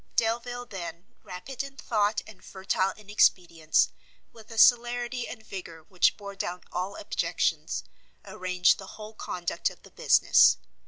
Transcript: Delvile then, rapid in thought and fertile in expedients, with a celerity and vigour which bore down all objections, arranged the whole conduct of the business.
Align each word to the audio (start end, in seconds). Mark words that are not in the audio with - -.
Delvile 0.15 0.65
then, 0.65 1.05
rapid 1.21 1.61
in 1.61 1.77
thought 1.77 2.23
and 2.25 2.43
fertile 2.43 2.89
in 2.97 3.07
expedients, 3.07 3.89
with 4.33 4.49
a 4.49 4.57
celerity 4.57 5.27
and 5.27 5.45
vigour 5.45 5.83
which 5.89 6.17
bore 6.17 6.33
down 6.33 6.61
all 6.71 6.95
objections, 6.95 7.83
arranged 8.25 8.79
the 8.79 8.87
whole 8.97 9.13
conduct 9.13 9.69
of 9.69 9.83
the 9.83 9.91
business. 9.91 10.57